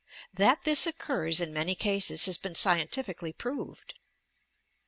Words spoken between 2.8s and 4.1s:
tifically proved.